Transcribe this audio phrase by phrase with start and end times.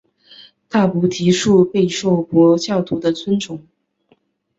[0.67, 3.61] 大菩提树备受佛教徒的尊崇。